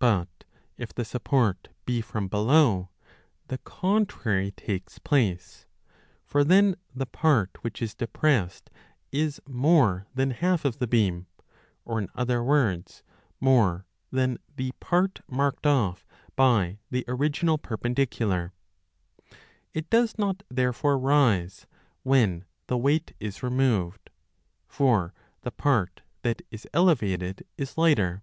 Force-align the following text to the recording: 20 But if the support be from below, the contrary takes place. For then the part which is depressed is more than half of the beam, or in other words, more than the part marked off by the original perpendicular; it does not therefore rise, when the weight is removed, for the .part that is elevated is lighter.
20 - -
But 0.38 0.44
if 0.76 0.92
the 0.92 1.02
support 1.02 1.68
be 1.86 2.02
from 2.02 2.28
below, 2.28 2.90
the 3.48 3.56
contrary 3.56 4.50
takes 4.50 4.98
place. 4.98 5.64
For 6.26 6.44
then 6.44 6.74
the 6.94 7.06
part 7.06 7.64
which 7.64 7.80
is 7.80 7.94
depressed 7.94 8.68
is 9.12 9.40
more 9.48 10.06
than 10.14 10.32
half 10.32 10.66
of 10.66 10.78
the 10.78 10.86
beam, 10.86 11.24
or 11.86 11.98
in 11.98 12.08
other 12.14 12.44
words, 12.44 13.02
more 13.40 13.86
than 14.10 14.36
the 14.56 14.72
part 14.72 15.22
marked 15.26 15.66
off 15.66 16.06
by 16.36 16.76
the 16.90 17.06
original 17.08 17.56
perpendicular; 17.56 18.52
it 19.72 19.88
does 19.88 20.18
not 20.18 20.42
therefore 20.50 20.98
rise, 20.98 21.66
when 22.02 22.44
the 22.66 22.76
weight 22.76 23.14
is 23.20 23.42
removed, 23.42 24.10
for 24.68 25.14
the 25.40 25.50
.part 25.50 26.02
that 26.20 26.42
is 26.50 26.68
elevated 26.74 27.46
is 27.56 27.78
lighter. 27.78 28.22